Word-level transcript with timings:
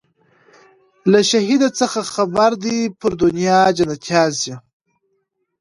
له 1.11 1.19
شهیده 1.29 1.69
څه 1.77 1.85
خبر 2.13 2.51
دي 2.63 2.77
پر 2.99 3.11
دنیا 3.23 3.59
جنتیان 3.77 4.29
سوي 4.41 4.55